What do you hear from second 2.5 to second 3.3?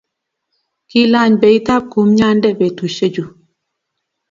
betushechu